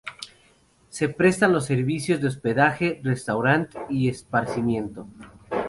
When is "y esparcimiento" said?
3.87-5.05